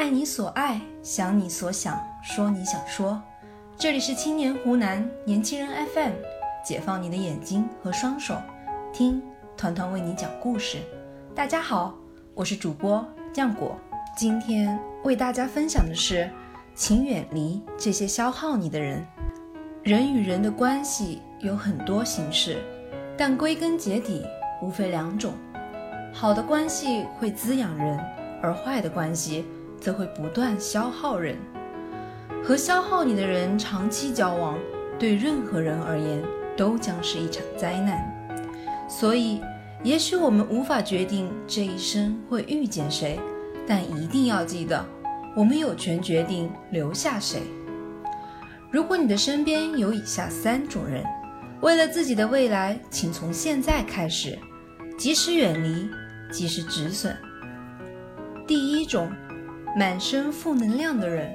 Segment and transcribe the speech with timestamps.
[0.00, 3.22] 爱你所爱，想你所想，说你想说。
[3.76, 6.12] 这里是青年湖南年轻人 FM，
[6.64, 8.34] 解放你的眼睛和双手，
[8.94, 9.22] 听
[9.58, 10.78] 团团为你讲故事。
[11.34, 11.94] 大家好，
[12.32, 13.76] 我是主播酱果，
[14.16, 16.30] 今天为大家分享的是，
[16.74, 19.06] 请远离这些消耗你的人。
[19.82, 22.56] 人与人的关系有很多形式，
[23.18, 24.24] 但归根结底
[24.62, 25.34] 无非两种：
[26.10, 28.00] 好的关系会滋养人，
[28.42, 29.44] 而坏的关系。
[29.80, 31.36] 则会不断消耗人，
[32.44, 34.58] 和消耗你的人长期交往，
[34.98, 36.22] 对任何人而言
[36.56, 37.98] 都将是一场灾难。
[38.88, 39.40] 所以，
[39.82, 43.18] 也许我们无法决定这一生会遇见谁，
[43.66, 44.84] 但一定要记得，
[45.34, 47.40] 我们有权决定留下谁。
[48.70, 51.02] 如果你的身边有以下三种人，
[51.62, 54.38] 为了自己的未来，请从现在开始，
[54.98, 55.88] 及时远离，
[56.30, 57.16] 及时止损。
[58.46, 59.10] 第一种。
[59.76, 61.32] 满身负能量的人，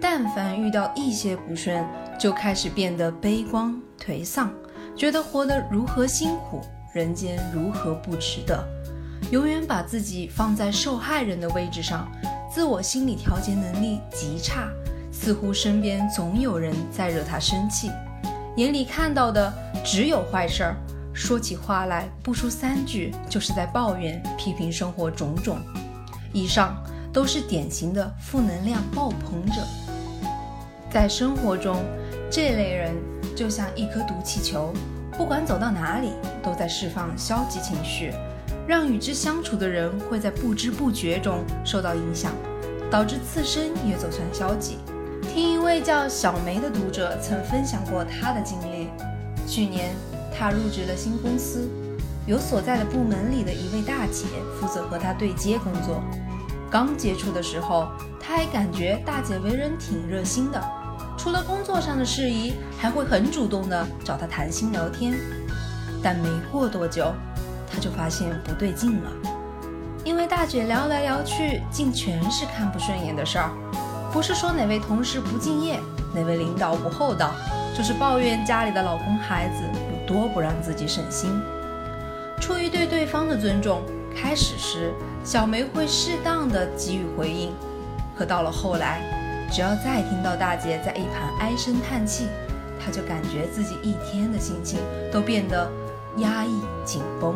[0.00, 1.86] 但凡遇到一些不顺，
[2.18, 4.50] 就开始变得悲观颓丧，
[4.96, 6.62] 觉得活得如何辛苦，
[6.92, 8.66] 人间如何不值得，
[9.30, 12.10] 永远把自己放在受害人的位置上，
[12.50, 14.68] 自我心理调节能力极差，
[15.12, 17.90] 似乎身边总有人在惹他生气，
[18.56, 19.52] 眼里看到的
[19.84, 20.76] 只有坏事儿，
[21.12, 25.58] 说起话来不出三句就是在抱怨批评生活种种。
[26.32, 26.74] 以上。
[27.18, 29.54] 都是典型的负能量爆棚者。
[30.88, 31.82] 在生活中，
[32.30, 32.94] 这类人
[33.34, 34.72] 就像一颗毒气球，
[35.16, 36.12] 不管走到哪里，
[36.44, 38.12] 都在释放消极情绪，
[38.68, 42.30] 让与之相处的人会在不知不觉中受到影响，
[42.88, 44.76] 导致自身也走向消极。
[45.22, 48.90] 听一位叫小梅的读者曾分享过她的经历：
[49.44, 49.90] 去年，
[50.32, 51.68] 她入职了新公司，
[52.28, 54.26] 由所在的部门里的一位大姐
[54.60, 56.00] 负责和她对接工作。
[56.70, 57.88] 刚接触的时候，
[58.20, 60.62] 他还感觉大姐为人挺热心的，
[61.16, 65.14] 除了工作上的事宜，还会很主动的找他谈心聊天。
[66.02, 67.12] 但没过多久，
[67.72, 69.10] 他就发现不对劲了，
[70.04, 73.50] 因为大姐聊来聊去，竟全是看不顺眼的事儿，
[74.12, 75.80] 不是说哪位同事不敬业，
[76.14, 77.32] 哪位领导不厚道，
[77.76, 81.30] 就是抱怨家里的老公孩子有多不让自己省心。
[82.40, 83.82] 出于对对方的尊重，
[84.14, 84.92] 开始时。
[85.24, 87.52] 小梅会适当的给予回应，
[88.16, 89.02] 可到了后来，
[89.50, 92.28] 只要再听到大姐在一旁唉声叹气，
[92.82, 94.80] 她就感觉自己一天的心情
[95.12, 95.70] 都变得
[96.16, 97.34] 压抑紧绷。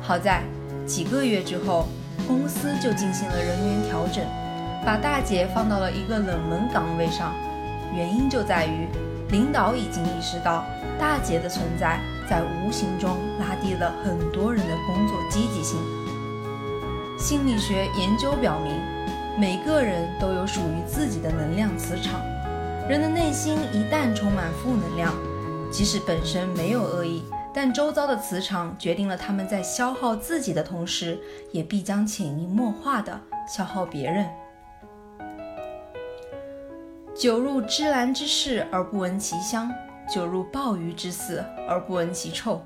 [0.00, 0.42] 好在
[0.86, 1.88] 几个月之后，
[2.28, 4.24] 公司就进行了人员调整，
[4.86, 7.32] 把大姐放到了一个冷门岗位上。
[7.92, 8.86] 原因就在于
[9.30, 10.64] 领导已经意识到
[10.96, 15.76] 大姐的存在，在无形中拉低了很多人的工作积极性。
[17.20, 18.80] 心理学研究表明，
[19.38, 22.18] 每个人都有属于自己的能量磁场。
[22.88, 25.12] 人的内心一旦充满负能量，
[25.70, 27.22] 即使本身没有恶意，
[27.52, 31.20] 但周遭的磁场决定了他们在消耗自己的同时，
[31.52, 34.26] 也必将潜移默化地消耗别人。
[37.14, 39.70] 久入芝兰之室而不闻其香，
[40.08, 42.64] 久入鲍鱼之肆而不闻其臭。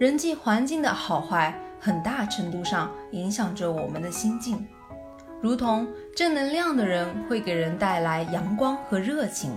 [0.00, 1.56] 人际环境的好坏。
[1.80, 4.66] 很大程度上影响着我们的心境，
[5.40, 9.52] 如同正能量的人会给人带来阳光和热情，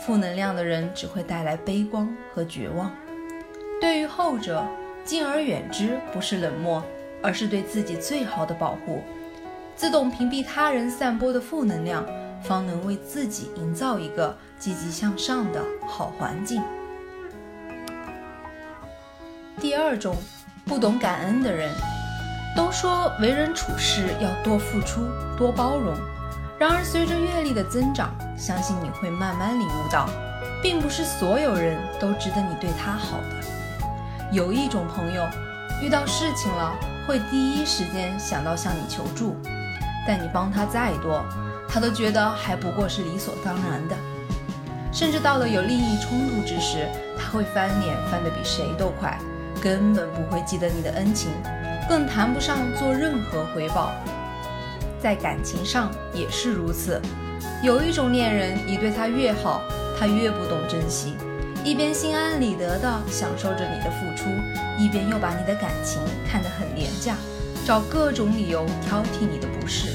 [0.00, 2.90] 负能量的人只会带来悲观和绝望。
[3.80, 4.66] 对于后者，
[5.04, 6.82] 敬而远之不是冷漠，
[7.22, 9.00] 而是对自己最好的保护。
[9.76, 12.04] 自动屏蔽他人散播的负能量，
[12.42, 16.60] 方能为自己营造一个积极向上的好环境。
[19.60, 20.16] 第二种。
[20.64, 21.70] 不懂感恩的人，
[22.56, 25.00] 都说为人处事要多付出、
[25.36, 25.94] 多包容。
[26.58, 30.08] 然而，随着阅历的增长，相信你会慢慢领悟到，
[30.62, 33.46] 并不是所有人都值得你对他好的。
[34.30, 35.26] 有一种朋友，
[35.82, 36.72] 遇到事情了
[37.06, 39.36] 会第一时间想到向你求助，
[40.06, 41.24] 但你帮他再多，
[41.66, 43.96] 他都觉得还不过是理所当然的。
[44.92, 46.86] 甚至到了有利益冲突之时，
[47.18, 49.18] 他会翻脸翻得比谁都快。
[49.60, 51.30] 根本不会记得你的恩情，
[51.88, 53.92] 更谈不上做任何回报。
[54.98, 57.00] 在感情上也是如此。
[57.62, 59.62] 有一种恋人，你对他越好，
[59.98, 61.14] 他越不懂珍惜，
[61.62, 64.30] 一边心安理得地享受着你的付出，
[64.78, 67.16] 一边又把你的感情看得很廉价，
[67.66, 69.88] 找各种理由挑剔你的不是。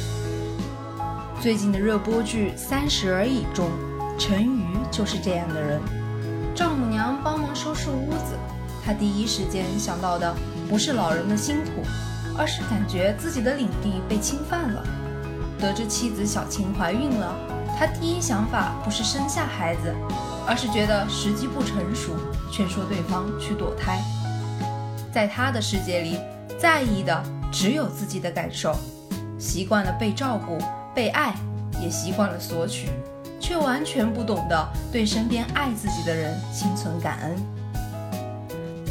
[1.42, 3.70] 最近的热播剧《三十而已》中，
[4.18, 5.80] 陈瑜就是这样的人，
[6.56, 8.36] 丈母娘帮忙收拾屋子。
[8.86, 10.36] 他第一时间想到的
[10.70, 11.82] 不是老人的辛苦，
[12.38, 14.86] 而是感觉自己的领地被侵犯了。
[15.58, 17.36] 得知妻子小晴怀孕了，
[17.80, 19.92] 他第一想法不是生下孩子，
[20.48, 22.12] 而是觉得时机不成熟，
[22.52, 24.00] 劝说对方去堕胎。
[25.12, 26.20] 在他的世界里，
[26.60, 28.76] 在意的只有自己的感受，
[29.40, 30.60] 习惯了被照顾、
[30.94, 31.34] 被爱，
[31.82, 32.90] 也习惯了索取，
[33.40, 37.36] 却完全不懂得对身边爱自己的人心存感恩。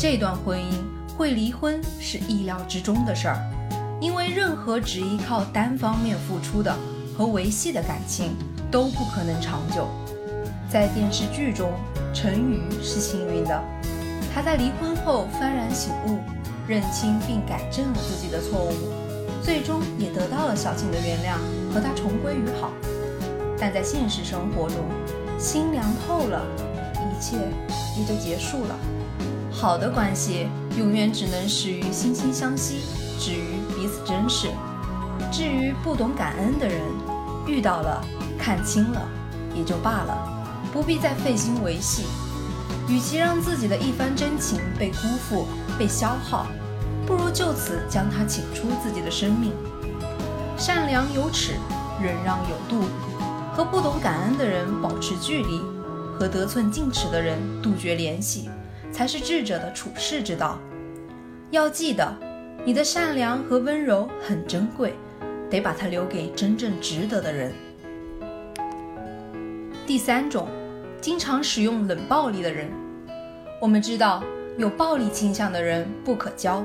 [0.06, 0.70] 这段婚姻
[1.16, 3.38] 会离婚是意料之中的事儿，
[4.02, 6.76] 因为任何只依靠单方面付出的
[7.16, 8.36] 和维系的感情
[8.70, 9.88] 都不可能长久。
[10.68, 11.72] 在电视剧中，
[12.12, 13.58] 陈瑜是幸运的。
[14.34, 16.18] 他在离婚后幡然醒悟，
[16.68, 18.72] 认清并改正了自己的错误，
[19.42, 21.38] 最终也得到了小静的原谅，
[21.72, 22.70] 和他重归于好。
[23.58, 24.84] 但在现实生活中，
[25.38, 26.44] 心凉透了，
[26.92, 27.38] 一切
[27.98, 28.78] 也就结束了。
[29.64, 30.46] 好的关系
[30.76, 32.80] 永远只能始于惺惺相惜，
[33.18, 34.50] 止于彼此珍视。
[35.32, 36.82] 至于不懂感恩的人，
[37.46, 38.04] 遇到了
[38.38, 39.00] 看清了
[39.54, 40.28] 也就罢了，
[40.70, 42.04] 不必再费心维系。
[42.90, 45.46] 与其让自己的一番真情被辜负、
[45.78, 46.46] 被消耗，
[47.06, 49.50] 不如就此将他请出自己的生命。
[50.58, 51.54] 善良有尺，
[52.02, 52.84] 忍让有度，
[53.54, 55.62] 和不懂感恩的人保持距离，
[56.18, 58.50] 和得寸进尺的人杜绝联系，
[58.94, 60.56] 才是智者的处世之道。
[61.50, 62.16] 要记得，
[62.64, 64.94] 你的善良和温柔很珍贵，
[65.50, 67.52] 得把它留给真正值得的人。
[69.84, 70.46] 第三种。
[71.00, 72.66] 经常使用冷暴力的人，
[73.60, 74.24] 我们知道
[74.56, 76.64] 有暴力倾向的人不可交，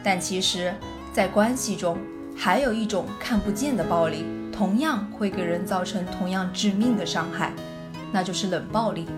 [0.00, 0.72] 但其实，
[1.12, 1.98] 在关系中
[2.36, 7.52] 还有一种看不见的暴力，同样会给人造成同样致命的伤害，
[8.12, 9.08] 那就是冷暴力。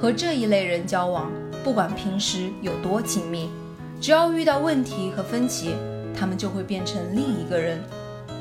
[0.00, 1.32] 和这一类人交往，
[1.64, 3.48] 不管平时有多亲密，
[3.98, 5.74] 只要遇到问题和分歧，
[6.14, 7.82] 他们就会变成另一个人，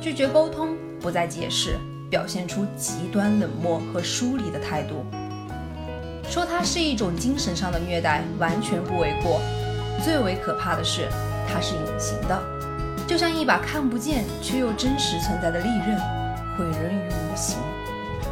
[0.02, 1.78] 拒绝沟通，不再解释，
[2.10, 5.06] 表现出极端冷漠和疏离的态度。
[6.30, 9.40] 说它是一种精神上的虐待，完全不为过。
[10.04, 11.08] 最为可怕的是，
[11.48, 12.38] 它是隐形的，
[13.08, 15.98] 就像一把看不见却又真实存在的利刃，
[16.58, 17.58] 毁人于无形。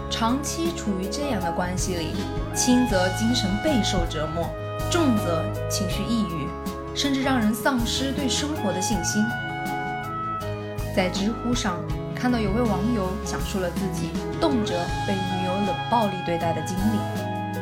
[0.10, 2.08] 长期处于这样的关系里，
[2.54, 4.50] 轻则精神备受折磨，
[4.92, 6.50] 重则情绪抑郁，
[6.94, 9.24] 甚至让人丧失对生活的信心。
[10.94, 11.78] 在知乎上
[12.14, 14.10] 看到有位网友讲述了自己
[14.42, 14.74] 动辄
[15.08, 17.00] 被女友冷暴力对待的经历。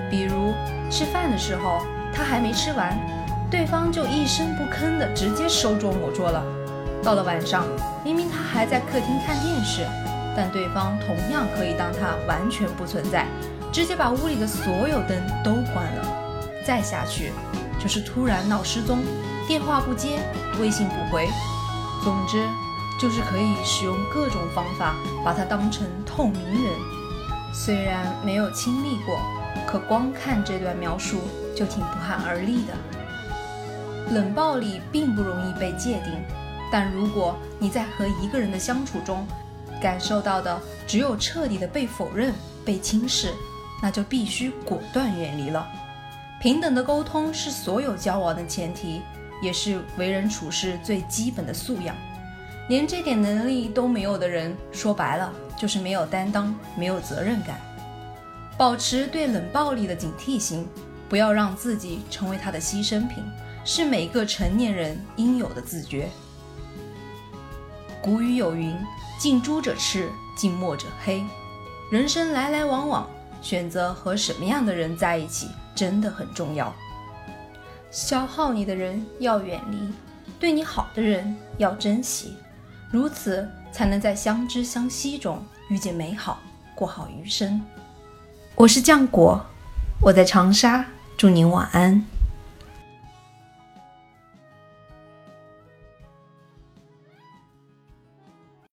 [0.10, 0.56] 比如
[0.90, 2.98] 吃饭的时候，他还没吃完，
[3.52, 6.44] 对方就一声不吭的直接收桌抹桌了。
[7.04, 7.64] 到了晚上，
[8.04, 9.86] 明明他还在客厅看电视，
[10.36, 13.28] 但对方同样可以当他完全不存在，
[13.72, 16.09] 直接把屋里的所有灯都关了。
[16.70, 17.32] 再下去
[17.80, 19.00] 就是突然闹失踪，
[19.48, 20.20] 电话不接，
[20.62, 21.28] 微信不回，
[22.04, 22.48] 总之
[23.02, 24.96] 就是可以使用各种方法
[25.26, 26.72] 把他当成透明人。
[27.56, 29.20] 虽然没有亲历过。
[29.66, 31.22] 可光看这段描述
[31.56, 34.14] 就挺不寒而栗的。
[34.14, 36.14] 冷暴力并不容易被界定，
[36.72, 39.28] 但如果你在和一个人的相处中，
[39.82, 42.32] 感受到的只有彻底的被否认、
[42.64, 43.34] 被轻视，
[43.82, 45.68] 那就必须果断远离了。
[46.40, 49.02] 平等的沟通是所有交往的前提，
[49.44, 51.94] 也是为人处事最基本的素养。
[52.70, 57.60] 连这点能力都没有的人，说白了就是没有担当、没有责任感。
[58.58, 60.66] 保持对冷暴力的警惕心，
[61.10, 63.24] 不要让自己成为他的牺牲品，
[63.66, 66.10] 是每个成年人应有的自觉。
[68.02, 68.74] 古语有云
[69.20, 71.22] ：“近朱者赤，近墨者黑。”
[71.92, 73.10] 人生来来往往，
[73.42, 75.48] 选择和什么样的人在一起
[75.80, 76.76] 真的很重要。
[77.90, 79.78] 消耗你的人要远离，
[80.38, 82.36] 对你好的人要珍惜，
[82.92, 86.42] 如此才能在相知相惜中遇见美好，
[86.76, 87.62] 过好余生。
[88.56, 89.42] 我是酱果，
[90.02, 92.19] 我在长沙，祝您晚安。